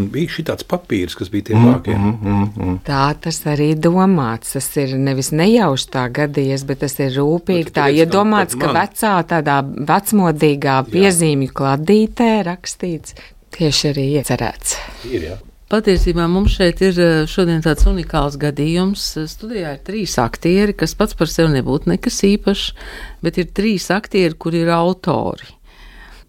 [0.00, 1.96] Un bija šī tāds papīrs, kas bija tie vākie.
[1.96, 2.78] Mm, mm, mm.
[2.86, 4.54] Tā tas arī domāts.
[4.56, 9.60] Tas ir nevis nejauši tā gadījies, bet tas ir rūpīgi tā iedomāts, ka vecā tādā
[9.66, 13.18] vecmodīgā piezīmju kladītē rakstīts.
[13.50, 14.76] Tieši arī iecerēts.
[15.10, 15.38] Ir, jā.
[15.70, 19.04] Patiesībā mums šeit ir eh, šodien tāds unikāls gadījums.
[19.30, 22.64] Studijā ir trīs aktieri, kas pats par sevi nebūtu nekas īpašs,
[23.22, 25.46] bet ir trīs aktieri, kuri ir autori.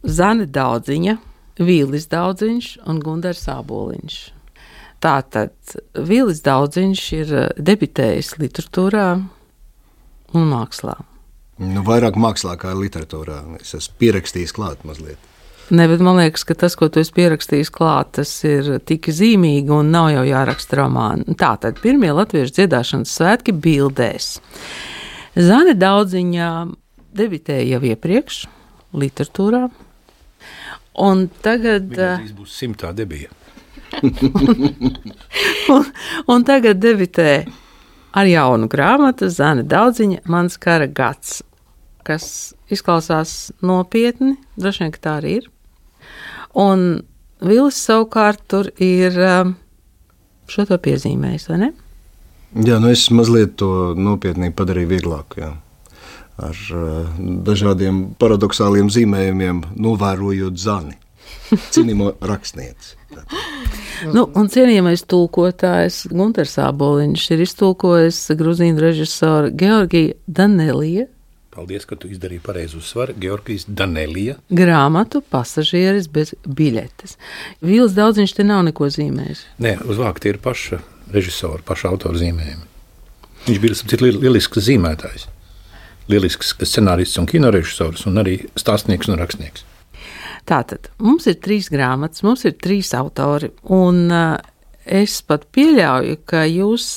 [0.06, 1.16] Zane Daudziņa,
[1.62, 4.20] Vīlis Daudziņš un Gundars Āboliņš.
[5.02, 9.08] Tātad Vīlis Daudziņš ir eh, debitējis literatūrā
[10.38, 11.00] un mākslā.
[11.62, 13.44] Nu, vairāk mākslā kā literatūrā.
[13.62, 15.20] Es esmu pierakstījis klāt mazliet.
[15.72, 19.72] Ne, bet man liekas, ka tas, ko tu esi pierakstījis klāt, tas ir tik zīmīgi
[19.72, 21.38] un nav jau jāraksta romāni.
[21.40, 24.34] Tā tad pirmie latviešu dziedāšanas svētki bildēs.
[25.40, 26.50] Zane Daudziņā
[27.16, 28.42] debitēja jau iepriekš
[29.00, 29.70] literatūrā.
[31.00, 31.94] Un tagad.
[31.96, 33.30] Tas būs simtā debija.
[35.76, 35.86] un,
[36.32, 37.46] un tagad debitē
[38.16, 41.42] ar jaunu grāmatu Zana Daudziņa, Mans kara gads,
[42.08, 42.26] kas
[42.72, 45.50] izklausās nopietni, droši vien, ka tā arī ir.
[46.60, 47.02] Un
[47.42, 49.56] Vils savukārt tur ir um,
[50.52, 51.70] šo to piezīmējis, vai ne?
[52.68, 55.38] Jā, nu es mazliet to nopietnīgi padarīju vieglāk.
[55.40, 55.54] Jā.
[56.42, 57.12] Ar uh,
[57.46, 60.98] dažādiem paradoxāliem zīmējumiem, novērojot zani,
[61.76, 62.98] cinimo rakstnieci.
[64.16, 71.10] Nu, un cienījamais tulkotājs Gunārs Aboliņš ir iztulkojis grūzīnu režisoru Georgiju Daneliju
[71.52, 73.12] Paldies, ka tu izdarīji pareizu uzsvaru.
[73.20, 74.38] Georgijas Danelija.
[74.56, 77.18] Grāmatu pasažieris bez biļetes.
[77.60, 79.42] Vīls daudziņš te nav neko zīmējis.
[79.60, 80.80] Nē, uz vākti ir paša
[81.12, 82.70] režisora, paša autora zīmējumi.
[83.50, 85.28] Viņš bija cits lielisks zīmētājs.
[86.10, 89.68] Lielisks scenārists un kinorežisors un arī stāstnieks un rakstnieks.
[90.50, 94.40] Tātad mums ir trīs grāmatas, mums ir trīs autori, un uh,
[94.86, 96.92] es pat pieļauju, ka jūs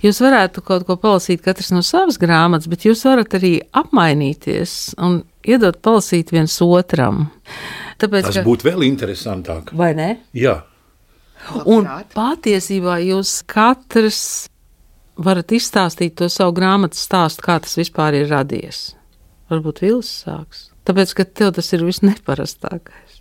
[0.00, 5.20] Jūs varētu kaut ko palasīt katrs no savas grāmatas, bet jūs varat arī apmainīties un
[5.44, 7.26] iedot palasīt viens otram.
[8.00, 8.46] Tāpēc, Tas ka...
[8.46, 9.74] būtu vēl interesantāk.
[9.76, 10.14] Vai ne?
[10.36, 10.62] Jā.
[11.68, 14.22] Un patiesībā jūs katrs
[15.20, 18.94] varat izstāstīt to savu grāmatu stāstu, kā tas vispār ir radies.
[19.50, 20.68] Varbūt Vils sāks.
[20.88, 23.20] Tāpēc, ka tev tas ir visneparastākais.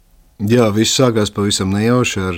[0.50, 2.38] Jā, viss sākās pavisam nejauši ar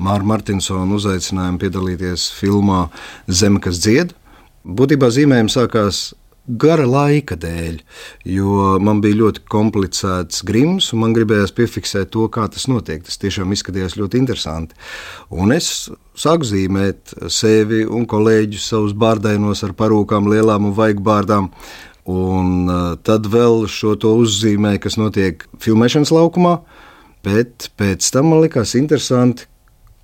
[0.00, 2.86] Māra Martinsona uzaicinājumu piedalīties filmā
[3.28, 4.14] Zeme, kas dzied.
[4.64, 6.00] Būtībā zīmējums sākās
[6.48, 7.80] gara laika dēļ,
[8.32, 13.02] jo man bija ļoti komplicēts grims, un man gribējās piefiksēt to, kā tas notiek.
[13.04, 14.78] Tas tiešām izskatījās ļoti interesanti.
[15.28, 21.52] Un es sāku zīmēt sevi un kolēģus savus bārdainos ar parūkām, lielām un vaigbārdām.
[22.08, 26.54] Un uh, tad vēl šo to uzzīmēju, kas notiek filmēšanas laukumā,
[27.26, 29.44] bet pēc tam man likās interesanti,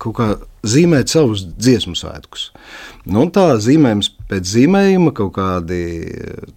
[0.01, 0.27] kaut kā
[0.65, 2.49] zīmēt savus dziesmu svētkus.
[3.07, 5.79] Nu, tā zīmējums pēc zīmējuma, kaut kādi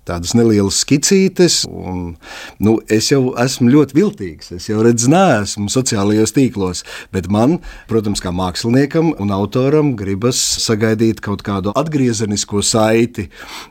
[0.08, 1.60] tādas nelielas skicītes.
[1.68, 2.16] Un,
[2.64, 4.52] nu, es jau esmu ļoti viltīgs.
[4.56, 6.84] Es jau redzu, neesmu sociālajos tīklos,
[7.14, 7.58] bet man,
[7.90, 13.28] protams, kā māksliniekam un autoram, gribas sagaidīt kaut kādu atgriezenisko saiti.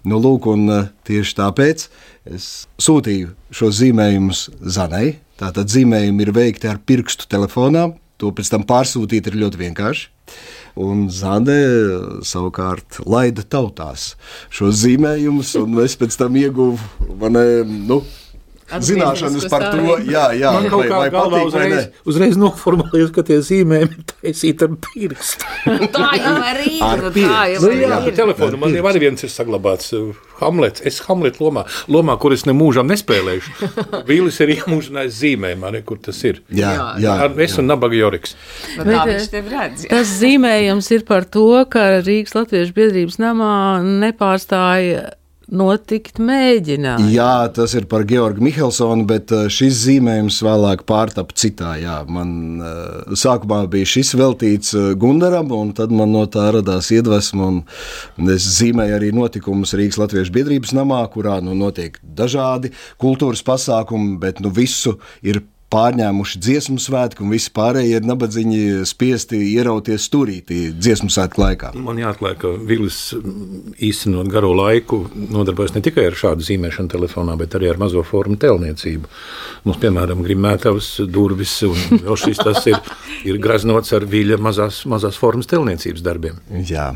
[0.07, 0.69] Nu, lūk, un
[1.09, 1.87] tieši tāpēc
[2.37, 2.51] es
[2.81, 5.17] sūtīju šos zīmējumus Zanai.
[5.37, 10.07] Tātad zīmējumi ir veikti ar pirkstu telefonā, To pēc tam pārsūtīt ir ļoti vienkārši.
[10.81, 11.57] Un Zane
[12.27, 14.11] savukārt laida tautās
[14.53, 17.39] šos zīmējumus, un es pēc tam ieguvu man,
[17.89, 18.01] nu,
[18.67, 23.11] zināšanas par to, jā, jā, man kaut vai, kā vai galvā patīk, uzreiz, uzreiz noformulējos,
[23.15, 25.51] ka tie zīmējumi taisīt ar pirkstu.
[25.95, 27.05] tā jau arī ir.
[27.17, 28.17] Tā jau nu, jā, ir.
[28.17, 29.93] Telefonu man jau arī viens ir saglabāts.
[29.95, 33.69] Uh, Hamlets, es Hamlet lomā, lomā, kur es nemūžam nespēlēšu.
[34.09, 36.43] Vīlis ir iemūžinājis zīmējumā, ne, kur tas ir.
[36.53, 37.15] Jā, jā.
[37.25, 37.63] Ar, es jā.
[37.63, 38.35] un Nabaga Joriks.
[38.77, 43.53] Bet, Bet, redz, tas zīmējums ir par to, ka Rīgas Latviešu biedrības namā
[43.85, 45.07] nepārstāja
[45.47, 47.11] notikt mēģinājumi.
[47.15, 51.73] Jā, tas ir par Georgu Mihelsonu, bet uh, šis zīmējums vēlāk pārtapa citā.
[51.79, 56.91] Jā, man uh, sākumā bija šis veltīts uh, Gundaram, un tad man no tā radās
[56.95, 57.49] iedvesma.
[58.35, 64.43] Es zīmēju arī notikumus Rīgas Latviešu biedrības namā, kurā nu, notiek dažādi kultūras pasākumi, bet
[64.43, 71.09] nu, visu ir pārņēmuši dziesmu svētku, un visi pārējie ir nabadzīgi spiesti ierauties stūrītī dziesmu
[71.11, 71.71] svētku laikā.
[71.83, 72.99] Man jāatklāj, ka Vilis
[73.83, 78.39] īstenot garo laiku nodarbojas ne tikai ar šādu zīmēšanu telefonā, bet arī ar mazo formu
[78.39, 79.11] telniecību.
[79.67, 82.79] Mums, piemēram, grimētavas durvis, un vēl šis tas ir,
[83.27, 86.39] ir graznots ar viļa mazās, mazās formas telniecības darbiem.
[86.67, 86.93] Jā.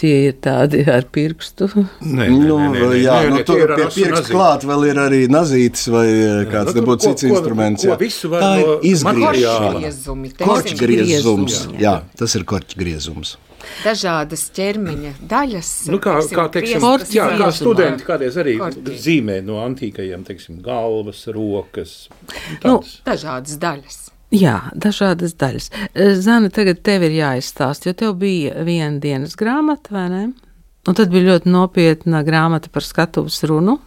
[0.00, 1.66] Tie ir tādi ar pirkstu.
[2.00, 2.56] Nē, Nu,
[2.96, 7.02] jā, nu, tur pie pirksta klāt vēl ir arī nazītis vai eh, kāds nu, nebūtu
[7.04, 7.84] tur cits ko- ko- instruments.
[7.84, 7.98] ko
[8.32, 8.70] var Tā ir
[10.38, 10.48] teiksim.
[10.48, 11.58] Korķgriezums.
[11.84, 13.36] Jā, tas ir korķgriezums.
[13.84, 15.70] dažādas ķermeņa daļas.
[15.92, 18.96] Nu, kā, teiksim, kā, teiksim, grieztas jā, kā studenti kādreiz arī Korķi.
[19.04, 22.08] zīmē no antīkajiem, teiksim, galvas, rokas.
[22.64, 22.96] Nu, tāds.
[23.04, 23.98] Dažādas daļas.
[24.30, 25.70] Jā, dažādas daļas.
[25.90, 30.22] Eh, Zana, tagad tev ir jāizstāsta, jo tev bija viena dienas grāmata, vai ne?
[30.86, 33.80] Un tad bija ļoti nopietna grāmata par skatuves runu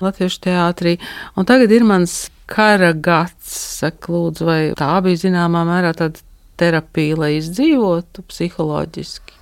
[0.00, 0.96] Latviešu teātrī.
[1.36, 6.22] Un tagad ir mans kara gads, saka, lūdzu, vai tā bija zināmā mērā tāda
[6.60, 9.34] terapija, lai izdzīvotu psiholoģiski.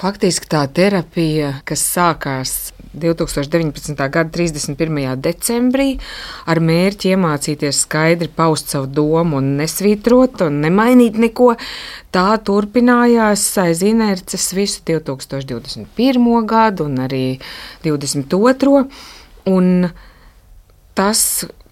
[0.00, 2.50] Faktiski tā terapija, kas sākās
[2.96, 3.98] 2019.
[4.08, 4.96] gada 31.
[5.20, 5.90] decembrī,
[6.48, 11.50] ar mērķi iemācīties skaidri paust savu domu un nesvītrot un nemainīt neko,
[12.16, 16.32] tā turpinājās aiz inerces visu 2021.
[16.48, 17.24] gadu un arī
[17.84, 18.86] 2022.
[19.52, 19.90] Un
[20.96, 21.26] tas,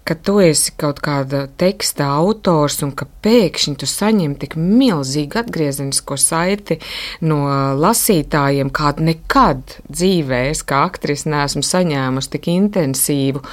[0.07, 6.17] ka tu esi kaut kāda teksta autors un ka pēkšņi tu saņem tik milzīgu atgriezenisko
[6.19, 6.79] saiti
[7.21, 7.41] no
[7.79, 13.43] lasītājiem, kādu nekad dzīvē es kā aktrise neesmu saņēmusi tik intensīvu.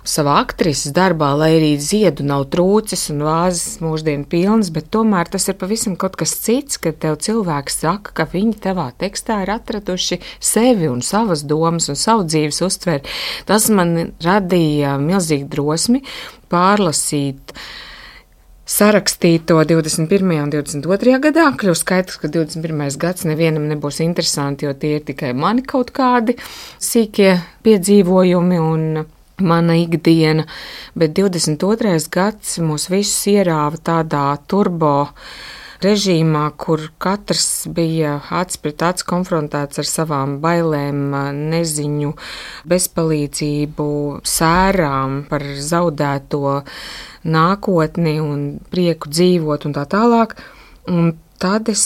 [0.00, 5.44] Savā aktrises darbā, lai arī ziedu nav trūcis un vāzes mūždien pilnas, bet tomēr tas
[5.52, 10.22] ir pavisam kaut kas cits, kad tev cilvēks saka, ka viņi tavā tekstā ir atraduši
[10.40, 13.04] sevi un savas domas un savu dzīves uztveri.
[13.44, 16.00] Tas man radīja milzīgu drosmi
[16.48, 17.54] pārlasīt
[18.70, 20.34] sarakstīto 21.
[20.40, 21.20] un 22.
[21.28, 21.50] gadā.
[21.60, 22.88] Kļūst skaidrs, ka 21.
[23.02, 26.38] gads nevienam nebūs interesanti, jo tie ir tikai mani kaut kādi
[26.80, 27.34] sīkie
[27.66, 28.86] piedzīvojumi un
[29.40, 30.46] mana ikdiena.
[30.98, 31.96] Bet 22.
[32.12, 35.10] gads mūs visus ierāva tādā turbo
[35.80, 41.14] režīmā, kur katrs bija acis pret acis konfrontēts ar savām bailēm,
[41.52, 42.12] neziņu,
[42.68, 43.88] bezpalīdzību,
[44.36, 46.60] sērām par zaudēto
[47.24, 50.36] nākotni un prieku dzīvot un tā tālāk.
[50.90, 51.84] Un tad es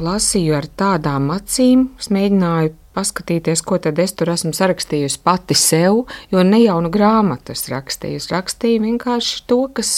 [0.00, 6.04] lasīju ar tādām acīm, es mēģināju paskatīties, ko tad es tur esmu sarakstījusi pati sev,
[6.32, 8.22] jo ne jaunu grāmatu es rakstīju.
[8.22, 9.90] Es rakstīju vienkārši to, kas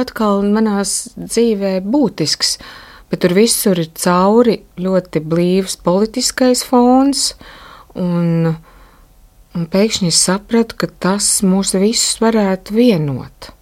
[0.00, 2.56] atkal manās dzīvē būtisks.
[3.10, 7.28] Bet tur visur ir cauri ļoti blīvs politiskais fons,
[7.94, 8.50] un,
[9.54, 13.52] un pēkšņi es sapratu, ka tas mūs visus varētu vienot.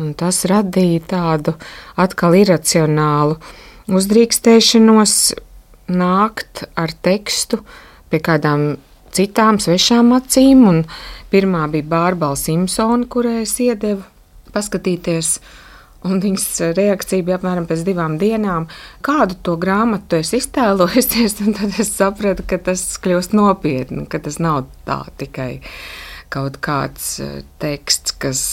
[0.00, 1.54] Un tas radīja tādu
[1.96, 3.38] atkal iracionālu
[3.86, 5.14] uzdrīkstēšanos
[5.88, 7.60] nākt ar tekstu
[8.10, 8.76] pie kādām
[9.16, 10.64] citām svešām acīm.
[10.68, 10.82] Un
[11.32, 14.04] pirmā bija Bārbara Simpsona, kurai es iedevu
[14.54, 15.36] paskatīties.
[16.06, 18.68] Un viņas reakcija bija apmēram pēc divām dienām,
[19.02, 21.38] kādu to grāmatu tu esi iztēlojusies.
[21.58, 25.62] Tad es sapratu, ka tas kļūst nopietni, ka tas nav tā tikai
[26.32, 28.44] kaut kāds eh, teksts, kas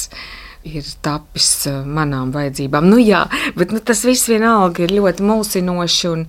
[0.63, 2.89] ir tapis eh, manām vajadzībām.
[2.89, 3.25] Nu, jā,
[3.59, 6.11] bet nu, tas viss vienalga ir ļoti mulsinoši.
[6.13, 6.27] Un,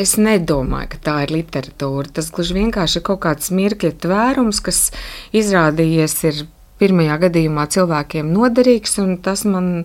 [0.00, 2.10] Es nedomāju, ka tā ir literatūra.
[2.16, 4.88] Tas gluži vienkārši ir kaut kāds mirkļa tvērums, kas
[5.36, 6.40] izrādījies ir
[6.82, 9.84] pirmajā gadījumā cilvēkiem noderīgs, un tas man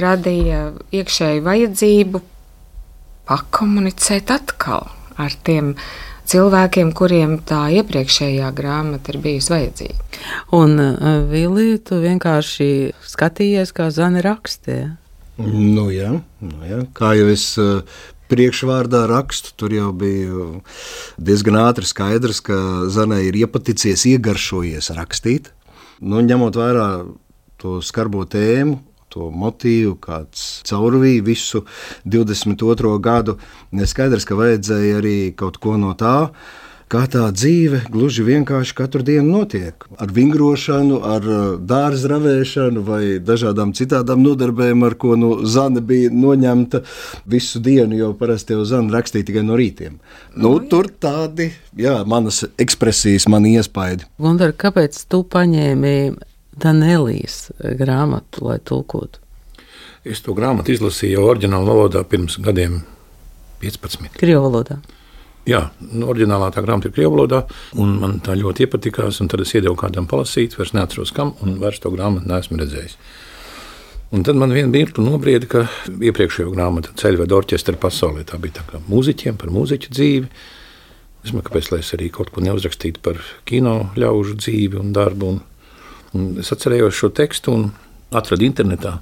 [0.00, 2.22] radīja iekšēju vajadzību
[3.28, 4.90] pakomunicēt atkal
[5.20, 5.74] ar tiem
[6.28, 10.10] cilvēkiem, kuriem tā iepriekšējā grāmata ir bijusi vajadzīga.
[10.56, 12.68] Un, uh, Vili, tu vienkārši
[13.06, 14.96] skatījies, kā Zana rakstīja.
[15.38, 16.12] Nu, jā,
[16.44, 16.80] nu, jā.
[16.94, 17.82] Kā jau es uh,
[18.32, 20.48] priekšvārdā rakstu, tur jau bija
[21.18, 22.56] diezgan ātri skaidrs, ka
[22.92, 25.52] Zanai ir iepaticies, iegaršojies rakstīt.
[26.00, 26.88] Nu, ņemot vērā
[27.60, 28.80] to skarbo tēmu,
[29.14, 31.62] to motīvu, kāds caurvīja visu
[32.04, 32.96] 22.
[33.04, 33.38] gadu,
[33.74, 36.32] neskaidrs, ka vajadzēja arī kaut ko no tā.
[36.94, 39.82] Kā tā dzīve gluži vienkārši katru dienu notiek.
[39.98, 41.24] Ar vingrošanu, ar
[41.66, 46.84] dārza ravēšanu vai dažādām citām nodarbēm, ar ko nu, Zana bija noņemta
[47.26, 49.98] visu dienu, jo parasti jau Zana rakstīja tikai no rītiem.
[50.38, 54.06] Nu, tur tādi jā, manas ekspresijas, mani iespaidi.
[54.22, 55.96] Gundar, kāpēc tu paņēmi
[56.62, 59.18] Danelijas grāmatu, lai tulkotu?
[60.06, 62.84] Es to grāmatu izlasīju jau oriģinālā valodā pirms gadiem
[63.66, 64.14] 15.
[64.14, 64.78] Krievu valodā.
[65.44, 65.60] Jā,
[65.92, 67.42] nu, oriģinālā tā grāmata ir krievu valodā,
[67.76, 69.20] un man tā ļoti iepatikās.
[69.28, 72.96] Tad es iedevu kādam palasīt, vairs neatceros kam, un vairs to grāmatu neesmu redzējis.
[74.14, 78.64] Un tad man vienā mirklī nobrieda, ka iepriekšējā grāmata Ceļveda orķestra pasaulē tā bija tā
[78.68, 80.30] kā mūziķiem par mūziķu dzīvi.
[81.24, 85.32] Es domāju, kāpēc es arī kaut ko neuzrakstītu par kino ļaužu dzīvi un darbu.
[85.34, 85.42] Un,
[86.14, 87.66] un es atcerējos šo tekstu un
[88.14, 88.94] atradu internetā.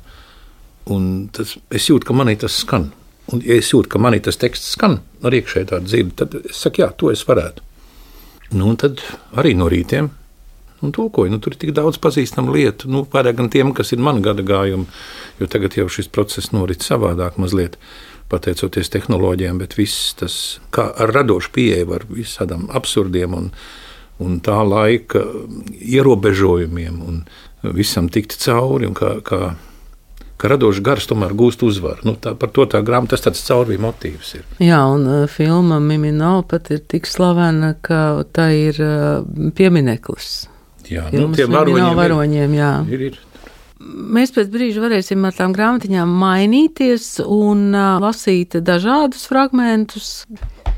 [0.91, 2.89] Un tas, es jūtu, ka manī tas skan.
[3.31, 6.59] Un, ja es jūtu, ka manī tas teksts skan ar iekšēju tādu dzirdi, tad es
[6.59, 7.63] saku, jā, to es varētu.
[8.53, 9.01] Nu, un tad
[9.39, 10.11] arī no rītiem
[10.83, 11.31] un tulkoju.
[11.31, 14.45] Nu, tur ir tik daudz pazīstamu lietu, nu, vairāk gan tiem, kas ir man gada
[14.47, 14.89] gājumi,
[15.41, 17.79] jo tagad jau šis process norit savādāk mazliet.
[18.33, 20.35] Pateicoties tehnoloģijām, bet viss tas,
[20.73, 23.51] kā ar radošu pieeju, var visādām absurdiem un,
[24.25, 25.21] un tā laika
[25.77, 27.21] ierobežojumiem un
[27.77, 28.89] visam tikt cauri.
[28.97, 29.53] Kā, kā,
[30.43, 32.03] ka radošs gars tomēr gūst uzvaru.
[32.09, 34.47] Nu, tā, par to tā grāmata, tas tāds caurvīja motīvs ir.
[34.63, 39.23] Jā, un uh, filma Mimino pat ir tik slavena, ka tā ir uh,
[39.55, 40.33] piemineklis.
[40.91, 42.73] Jā, nu, tiem varoņiem, varoņiem jā.
[42.91, 43.21] Ir, ir.
[43.83, 50.11] Mēs pēc brīža varēsim ar tām grāmatiņām mainīties un uh, lasīt dažādus fragmentus.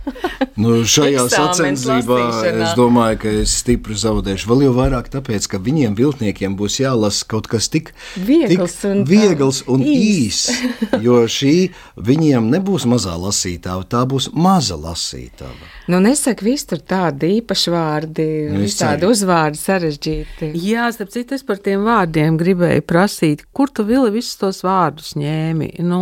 [0.61, 4.47] Nu, šajā sacensībā es domāju, ka es stipri zaudēšu.
[4.51, 9.03] Vēl jau vairāk tāpēc, ka viņiem viltniekiem būs jālasa kaut kas tik viegls tik un,
[9.09, 10.45] viegls un īs.
[10.53, 11.01] īs.
[11.03, 11.55] Jo šī
[11.99, 15.73] viņiem nebūs mazā lasītāja, tā būs maza lasītāja.
[15.91, 20.53] Nu, nesaka, viss tur tādi īpaši vārdi, Nu, visādi uzvārdi sarežģīti.
[20.65, 25.13] Jā, starp citu, es par tiem vārdiem gribēju prasīt, kur tu vili visus tos vārdus
[25.19, 25.75] ņēmi.
[25.85, 26.01] Nu,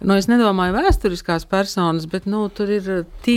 [0.00, 2.90] nu, es nedomāju vēsturiskās personas, bet nu, tur ir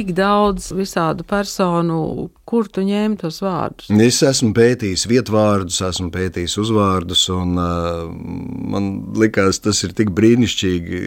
[0.04, 3.90] tik daudz visādu personu, kur tu ņēmi tos vārdus.
[4.04, 8.04] Es esmu pētījis vietvārdus, esmu pētījis uzvārdus, un uh,
[8.74, 11.04] man likās, tas ir tik brīnišķīgi.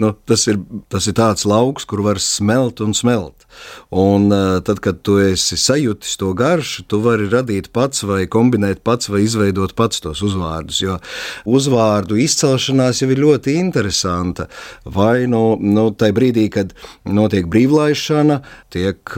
[0.00, 0.60] Nu, tas, ir,
[0.92, 3.47] tas ir tāds lauks, kur var smelt un smelt.
[3.90, 4.28] Un
[4.64, 9.22] tad, kad tu esi sajūtis to garšu, tu vari radīt pats, vai kombinēt pats, vai
[9.24, 10.82] izveidot pats tos uzvārdus.
[10.82, 10.98] Jo
[11.48, 14.48] uzvārdu izcelšanās jau ir ļoti interesanta.
[14.84, 16.74] Vai nu, nu tajā brīdī, kad
[17.08, 18.40] notiek brīvlaišana,
[18.74, 19.16] tiek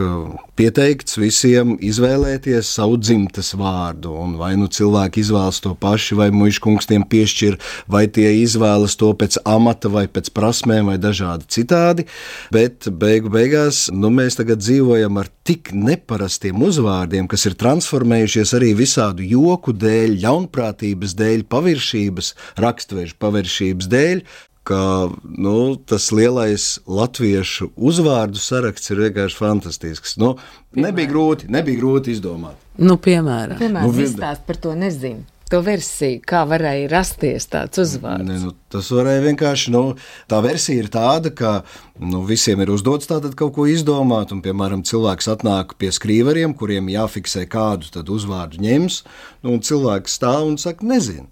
[0.60, 4.12] pieteikts visiem izvēlēties savu dzimtes vārdu.
[4.20, 7.58] Un vai nu cilvēki izvēlas to paši, vai muškungs tiem piešķir,
[7.90, 12.06] vai tie izvēlas to pēc amata, vai pēc prasmēm, vai dažādi citādi.
[12.54, 18.70] Bet beigu beigās nu, mēs tagad dzīvojam ar tik neparastiem uzvārdiem, kas ir transformējušies arī
[18.78, 22.30] visādu joku dēļ, ļaunprātības dēļ, paviršības,
[22.62, 24.22] rakstvežu paviršības dēļ.
[24.70, 24.78] Ka,
[25.24, 25.54] nu,
[25.88, 30.18] tas lielais latviešu uzvārdu saraksts ir vienkārši fantastisks.
[30.20, 30.34] Nu,
[30.76, 32.60] nebija, grūti, nebija grūti izdomāt.
[32.78, 35.24] Nu, piemēram, Piemēram, Nu, nu, vi- izstāst par to nezinu.
[35.50, 38.22] To versiju, kā varēja rasties tāds uzvārds.
[38.28, 39.72] Ne, nu, tas varēja vienkārši.
[39.74, 39.82] Nu,
[40.30, 41.52] tā versija ir tāda, ka
[41.98, 44.30] nu, visiem ir uzdots tātad kaut ko izdomāt.
[44.30, 49.02] Un, piemēram, cilvēks atnāk pie skrīveriem, kuriem jāfiksē, kādu tad uzvārdu ņems.
[49.42, 51.26] Nu, un cilvēks stāv un saka, nezinu.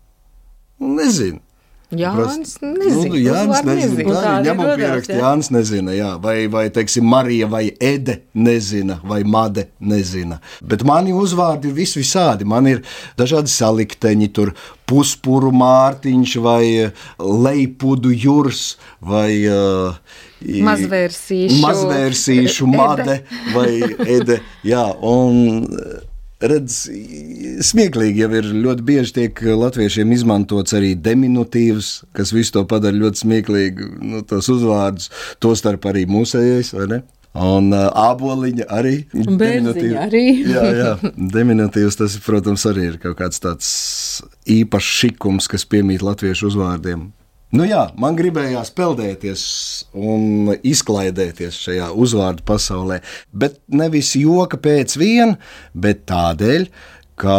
[0.83, 1.39] Nu, nezinu.
[1.89, 3.17] Jānis Nu, nezina.
[3.17, 3.97] Jānis uzvārdu nezina.
[3.97, 4.15] nezina.
[4.21, 5.13] Tā ir ņemama rodās, pieraksta.
[5.15, 5.21] jā.
[5.23, 6.11] Jānis nezina, jā.
[6.21, 10.41] Vai, vai, teiksim, Marija vai Ede nezina, vai Made nezina.
[10.61, 12.45] Bet mani uzvārdi ir vis visādi.
[12.45, 12.83] Man ir
[13.17, 14.53] dažādi salikteņi, tur
[14.89, 19.97] puspuru mārtiņš vai eh, leipudu jūrs vai uh,
[20.45, 23.19] Mazvērsīšu mazvērsīšu made
[23.57, 24.39] vai ede.
[24.65, 26.05] Jā, un eh,
[26.45, 26.85] redz,
[27.67, 33.25] smieklīgi jau ir ļoti bieži tiek latviešiem izmantots arī diminutīvs, kas visu to padara ļoti
[33.25, 35.11] smieklīgi, nu, tos uzvārdus,
[35.43, 37.01] tostarp arī mūsējais, vai ne?
[37.39, 38.95] Un uh, āboliņa arī.
[39.15, 40.07] Un bērziņa Diminutīva.
[40.09, 40.25] arī.
[40.55, 40.93] jā, jā,
[41.35, 43.69] diminutīvs tas, protams, arī ir kaut kāds tāds
[44.49, 47.11] īpašs šikums, kas piemīt latviešu uzvārdiem.
[47.49, 49.43] Nu jā, man gribējās peldēties
[49.97, 52.99] un izklaidēties šajā uzvārdu pasaulē,
[53.33, 55.33] bet nevis joka pēc vien,
[55.73, 56.67] bet tādēļ,
[57.17, 57.39] ka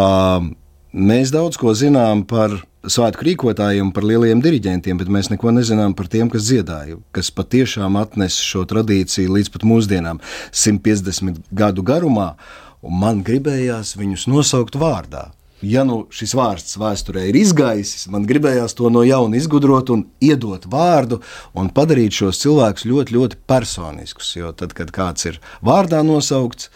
[0.97, 2.57] mēs daudz ko zinām par
[2.89, 7.99] svētku rīkotājiem, par lieliem diriģentiem, bet mēs neko nezinām par tiem, kas dziedāja, kas patiešām
[8.01, 12.31] atnesa šo tradīciju līdz pat mūsdienām, 150 gadu garumā,
[12.81, 15.27] un man gribējās viņus nosaukt vārdā.
[15.65, 20.69] Ja nu šis vārds vēsturē ir izgaisis, man gribējās to no jauna izgudrot un iedot
[20.71, 21.19] vārdu
[21.57, 24.31] un padarīt šos cilvēkus ļoti, ļoti personiskus.
[24.39, 26.69] Jo tad, kad kāds ir vārdā nosaukts,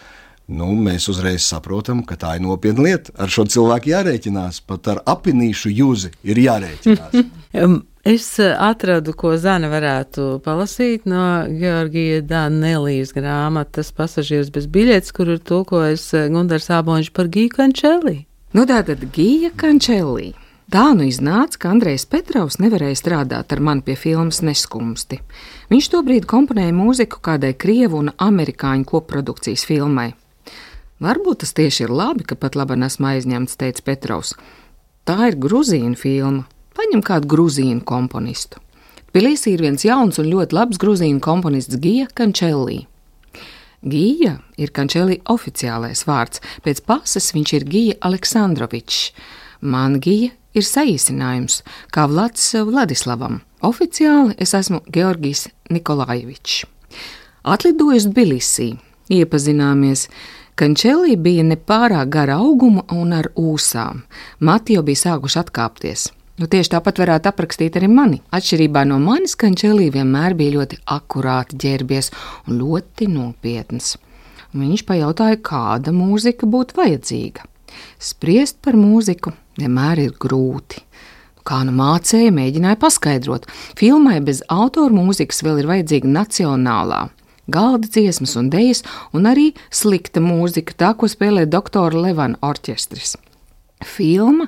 [0.52, 3.16] nu, mēs uzreiz saprotam, ka tā ir nopietna lieta.
[3.16, 7.18] Ar šo cilvēku jārēķinās, pat ar apinīšu jūzi ir jārēķinās.
[8.04, 15.32] Es eh, atradu, ko Zana varētu palasīt no Georgija Danelijas grāmatas Pasažieris bez biļetes, kur
[15.32, 18.18] ir tulkojis eh, Gundars Āboņš par Giju Kančeli.
[18.54, 20.36] Nu, tātad Gija Kančelī.
[20.70, 25.18] Tā nu iznāca, ka Andrejs Petrovs nevarēja strādāt ar mani pie filmas Neskumsti.
[25.74, 30.12] Viņš tobrīd komponēja mūziku kādai krievu un amerikāņu koprodukcijas filmai.
[31.02, 34.36] Varbūt tas tieši ir labi, ka pat labi esmu aizņemts, teica Petrovs.
[35.10, 36.46] Tā ir grūzīna filma.
[36.78, 38.62] Paņem kādu grūzīnu komponistu.
[39.10, 42.84] Tbilisī ir viens jauns un ļoti labs grūzīnu komponists Gija Kančelī.
[43.84, 49.12] Gija ir Kančelī oficiālais vārds, pēc pases viņš ir Gija Aleksandrovičs.
[49.62, 51.62] Man Gija ir saīsinājums,
[51.92, 53.42] kā Vlads Vladislavam.
[53.64, 56.64] Oficiāli es esmu Georgijs Nikolaivičs.
[57.44, 58.74] Atlidoju uz Bilisī,
[59.12, 60.08] iepazināmies.
[60.56, 64.04] Kančelī bija nepārāk gara auguma un ar ūsām.
[64.40, 66.12] Mati jau bija sākuši atkāpties.
[66.42, 68.18] Nu, tieši tāpat varētu aprakstīt arī mani.
[68.34, 72.10] Atšķirībā no manis, Kančelī vienmēr bija ļoti akurāti ģērbies
[72.48, 73.92] un ļoti nopietns.
[74.58, 77.46] Viņš pajautāja, kāda mūzika būtu vajadzīga.
[78.02, 80.82] Spriest par mūziku vienmēr ir grūti.
[81.46, 83.46] Kā nu mācēja, mēģināja paskaidrot.
[83.78, 87.02] Filmai bez autora mūzikas vēl ir vajadzīga nacionālā,
[87.52, 88.82] galda dziesmas un dēļas,
[89.14, 93.18] un arī slikta mūzika, tā ko spēlē doktora Levana orķestris.
[93.88, 94.48] Filma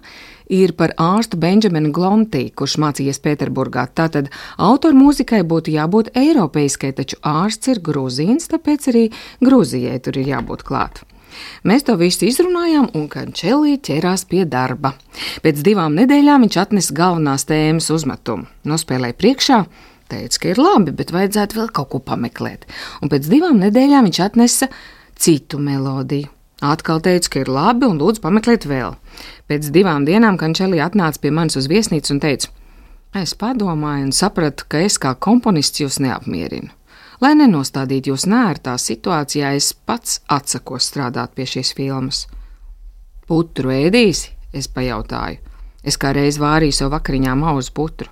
[0.51, 3.87] ir par ārstu Benjaminu Glontī, kurš mācījies Pēterburgā.
[3.97, 4.29] Tātad
[4.61, 9.09] autora mūzikai būtu jābūt eiropeiskai, taču ārsts ir grūzīns, tāpēc arī
[9.45, 11.03] Grūzijai tur ir jābūt klāt.
[11.67, 14.93] Mēs to visu izrunājām, un Kančelī ķērās pie darba.
[15.43, 19.59] Pēc divām nedēļām viņš atnesa galvenās tēmas uzmetumu, nospēlēja priekšā,
[20.11, 22.69] teica, ka ir labi, bet vajadzētu vēl kaut ko pameklēt.
[23.01, 24.71] Un pēc divām nedēļām viņš atnesa
[25.19, 26.34] citu melodiju.
[26.65, 28.95] Atkal teica, ka ir labi un lūdzu pameklēt vēl.
[29.49, 32.49] Pēc divām dienām Kančelī atnāca pie manis uz viesnīcu un teica:
[33.15, 36.71] Es padomāju un sapratu, ka es kā komponists jūs neapmierinu.
[37.23, 42.25] Lai nenostādītu jūs nērtā situācijā, es pats atsakos strādāt pie šīs filmas.
[43.27, 44.33] Putru ēdīsi?
[44.55, 45.39] Es pajautāju.
[45.85, 48.11] Es kā reiz vārīju savu vakariņā mauzu putru.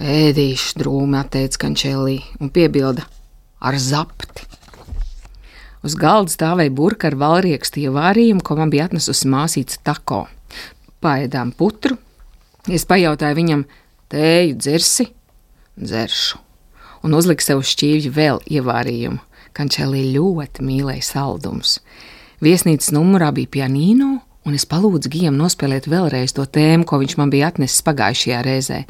[0.00, 3.04] Ēdīšu drūmi, atteica Kančēlī un piebilda
[3.60, 4.49] ar zapti.
[5.80, 10.26] Uz galda stāvēja burka ar valriekstu ievārījumu, ko man bija atnesusi māsīca tako.
[11.00, 11.96] Paēdām putru.
[12.68, 13.64] Es pajautāju viņam,
[14.12, 15.06] tēju dzersi?
[15.80, 16.40] Dzeršu.
[17.08, 19.22] Un uzlika sev šķīvju vēl ievārījumu.
[19.56, 21.78] Kančēlī ļoti mīlēja saldumus.
[22.44, 24.10] Viesnīcas numurā bija pianīno,
[24.46, 28.82] un es palūdzu Gijam nospēlēt vēlreiz to tēmu, ko viņš man bija atnesis pagājušajā reizē.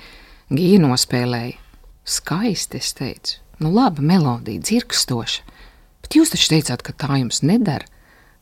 [0.51, 1.57] Gija nospēlēja.
[2.11, 3.39] Skaisti, es teicu.
[3.63, 5.50] Nu, laba melodija, dzirkstoša.
[6.11, 7.87] Bet jūs taču teicāt, ka tā jums nedara.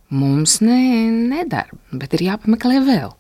[0.09, 0.79] Mums ne,
[1.13, 3.11] nedara, bet ir jāpameklē vēl.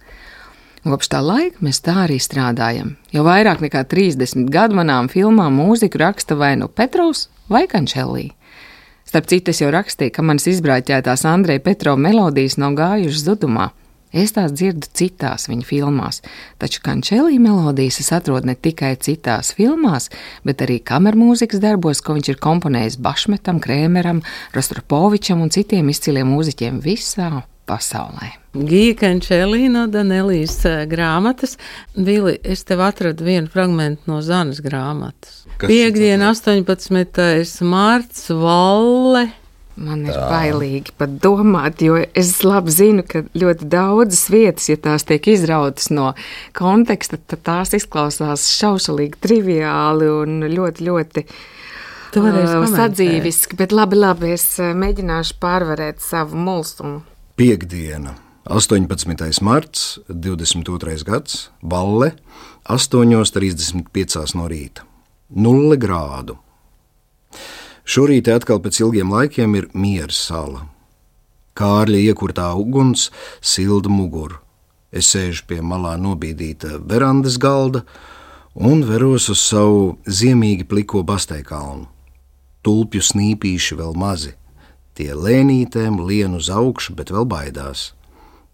[0.87, 2.95] Kopš tā laika mēs tā arī strādājam.
[3.13, 8.31] Jau vairāk nekā 30 gadu manām filmām mūziku raksta vai nu Petrovs vai Kančelī.
[9.05, 13.69] Starp citu, es jau rakstīju, ka manas izbrāķētās Andreja Petrova melodijas nav gājušas zudumā.
[14.13, 16.23] Es tās dzirdu citās viņa filmās,
[16.61, 20.09] taču kančelī melodijas es atrodu ne tikai citās filmās,
[20.49, 24.23] bet arī kamermūzikas darbos, ko viņš ir komponējis Bašmetam, Krēmeram,
[24.57, 28.31] Rostropovičam un citiem izciliem mūziķiem visā pasaulē.
[28.57, 31.59] Gija Kančēlī no Danelijas eh, grāmatas.
[31.95, 35.45] Vili, es tev atradu vienu fragment no Zanas grāmatas.
[35.61, 37.67] Piektdiena, 18.
[37.69, 39.29] mārts, Valle
[39.79, 40.25] Man ir Tā.
[40.33, 45.93] bailīgi pat domāt, jo es labi zinu, ka ļoti daudzas vietas, ja tās tiek izrautas
[45.95, 46.09] no
[46.59, 51.39] konteksta, tad tās izklausās šaušalīgi, triviāli un ļoti, ļoti uh,
[52.75, 53.59] sadzīviski.
[53.59, 57.03] Bet labi, labi, es mēģināšu pārvarēt savu mulsumu.
[57.39, 58.17] Piektdiena,
[58.51, 59.43] 18.
[59.47, 61.05] marts, 22.
[61.07, 62.13] gads, Valle,
[62.69, 64.83] 8.35 no rīta.
[65.37, 66.39] Nulle grādu.
[67.89, 70.67] Šorīt atkal pēc ilgiem laikiem ir miera sala.
[71.57, 73.07] Kārļa iekurtā uguns
[73.41, 74.37] silda muguru.
[74.93, 77.83] Es sēžu pie malā nobīdīta verandas galda
[78.55, 81.89] un veros uz savu ziemīgi pliko basteikalnu.
[82.61, 84.35] Tulpju snīpīši vēl mazi,
[84.93, 87.95] tie lēnītēm lien uz augšu, bet vēl baidās.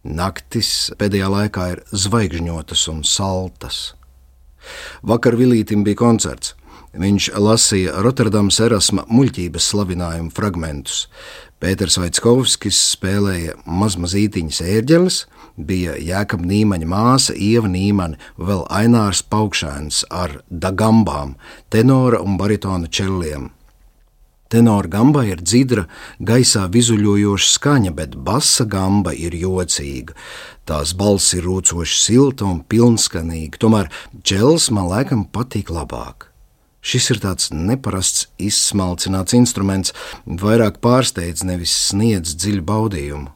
[0.04, 3.94] Naktis pēdējā laikā ir zvaigžņotas un saltas.
[5.02, 6.54] Vakar Vilītam bija koncerts.
[6.94, 11.09] Viņš lasīja Rotterdamas erasma muļķības slavinājumu fragmentus.
[11.59, 15.16] Pēters Vaitskovskis spēlēja mazmazītiņas ērģeles,
[15.57, 21.35] bija Jēkab Nīmaņa māsa Ieva Nīmane, vēl Ainārs Paukšēns ar dagambām,
[21.72, 23.48] tenora un baritona čelliem.
[24.52, 25.87] Tenora gamba ir dzidra,
[26.20, 30.14] gaisā vizuļojoša skaņa, bet basa gamba ir jocīga.
[30.68, 33.90] Tās balss ir rūcoši silta un pilnskanīga, tomēr
[34.22, 36.33] čels man laikam patīk labāk.
[36.84, 39.94] Šis ir tāds neparasts, izsmalcināts instruments,
[40.26, 43.30] vairāk pārsteidz, nevis sniedz dziļu baudījumu.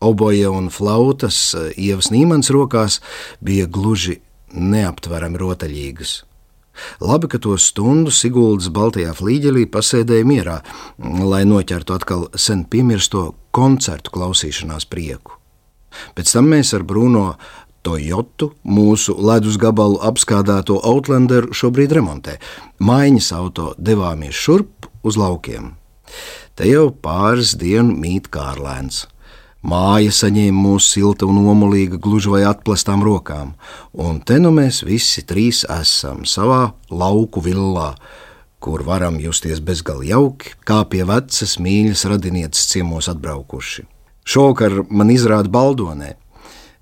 [0.00, 1.36] Oboja un flautas
[1.74, 3.00] ievas Nīmans rokās
[3.44, 4.20] bija gluži
[4.54, 6.14] neaptverami rotaļīgas.
[7.02, 10.60] Labi, ka to stundu Siguldas Baltajā flīģelī pasēdēja mierā,
[11.02, 15.34] lai noķertu atkal sen piemirsto koncertu klausīšanās prieku.
[16.14, 17.32] Pēc tam mēs ar Bruno
[17.88, 22.36] Toyotu, mūsu ledus gabalu apskādāto Outlanderu šobrīd remontē.
[22.84, 25.72] Maiņas auto devāmies šurp uz laukiem.
[26.52, 29.06] Te jau pāris dienu mīt kārlēns.
[29.64, 33.56] Māja saņēma mūsu silta un omulīga, gluži vai atplestām rokām,
[33.96, 37.94] un te nu mēs visi trīs esam savā lauku villā,
[38.62, 43.88] kur varam justies bezgalīgi jauki, kā pie vecas mīļas radinieces ciemos atbraukuši.
[44.28, 46.14] Šovakar man izrāda baldonē,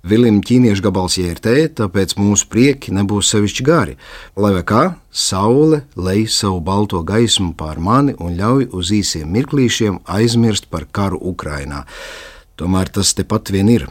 [0.07, 3.97] Vilim ķīniešu gabals jērtē, tāpēc mūsu prieki nebūs sevišķi gari.
[4.39, 10.71] Lai kā, saule lej savu balto gaismu pār mani un ļauj uz īsiem mirklīšiem aizmirst
[10.71, 11.83] par karu Ukrainā.
[12.55, 13.89] Tomēr tas tepat vien ir.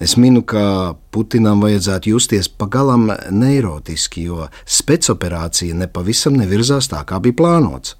[0.00, 7.40] Es minu, ka Putinam vajadzētu justies pagalam neirotiski, jo spēcoperācija nepavisam nevirzās tā, kā bija
[7.40, 7.96] plānots.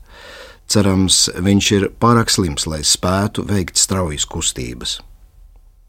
[0.71, 5.01] Cerams, viņš ir pārāk slims, lai spētu veikt straujas kustības.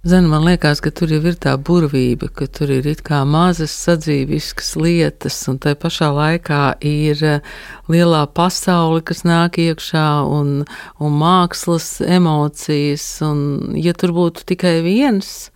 [0.03, 3.75] Zinu, man liekas, ka tur jau ir tā burvība, ka tur ir it kā mazas
[3.83, 7.51] sadzīviskas lietas, un tai pašā laikā ir eh,
[7.85, 10.63] lielā pasaule, kas nāk iekšā, un,
[10.97, 13.43] un mākslas emocijas, un
[13.77, 15.51] ja tur būtu tikai viens,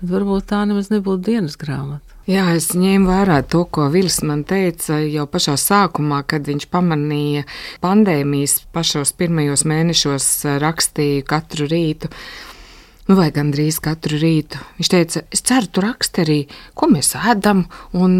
[0.00, 2.16] tad varbūt tā nemaz nebūtu dienas grāmata.
[2.24, 7.44] Jā, es ņēmu vērā to, ko Vils man teica jau pašā sākumā, kad viņš pamanīja
[7.84, 12.08] pandēmijas pašos pirmajos mēnešos eh, rakstīju katru rītu
[13.08, 14.60] nu, vai gandrīz katru rītu.
[14.78, 16.38] Viņš teica, es ceru, tu raksti arī,
[16.76, 17.64] ko mēs ēdam
[18.00, 18.16] un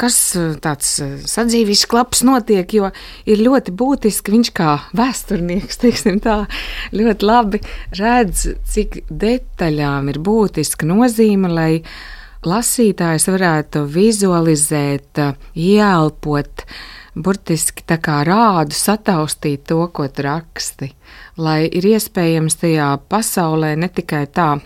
[0.00, 0.18] kas
[0.64, 0.94] tāds
[1.28, 2.90] sadzīves klaps notiek, jo
[3.28, 6.42] ir ļoti būtiski viņš kā vēsturnieks, teiksim tā,
[6.96, 7.62] ļoti labi
[7.98, 11.72] redz, cik detaļām ir būtiska nozīme, lai
[12.42, 15.20] lasītājs varētu vizualizēt,
[15.54, 16.64] ieelpot,
[17.14, 20.92] burtiski tā kā rādu sataustīt to, ko tu raksti
[21.36, 24.56] lai ir iespējams tajā pasaulē ne tikai tā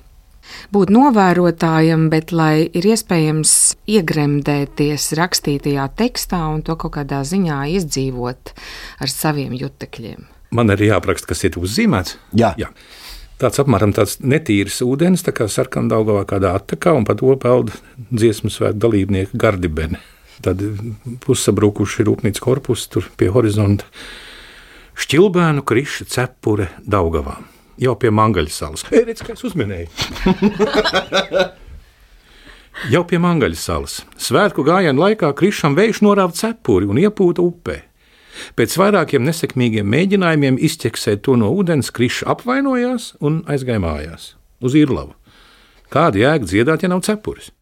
[0.74, 3.52] būt novērotājam, bet lai ir iespējams
[3.90, 8.54] iegremdēties rakstītajā tekstā un to kaut kādā ziņā izdzīvot
[9.02, 10.26] ar saviem jutekļiem.
[10.54, 12.16] Man arī jāapraksta, kas ir uzzīmēts.
[12.38, 12.54] Jā.
[12.61, 12.70] Jā.
[13.37, 17.74] Tāds apmēram tāds netīrs ūdens, tā kā sarkandaugavā kādā attakā, un pa to peld
[18.09, 20.00] dziesmu svētku dalībnieku gardibeni.
[20.44, 20.61] Tad
[21.25, 23.88] pussabrukuši rūpnīcas korpusi tur pie horizonta
[24.96, 27.37] Šķilbēnu kriša cepure Daugavā.
[27.81, 28.85] Jau pie Mangaļas salas.
[28.88, 29.88] Ei, redz, kā es uzminēju.
[32.92, 33.99] Jau pie Mangaļas salas.
[34.20, 37.77] Svētku gājienu laikā krišam vējš norāva cepuri un iepūta upē.
[38.57, 45.14] Pēc vairākiem nesekmīgiem mēģinājumiem izķeksēt to no ūdens, kriša apvainojās un aizgāja mājās uz Irlavu.
[45.92, 47.53] Kāda jēga dziedāt, ja nav cepures?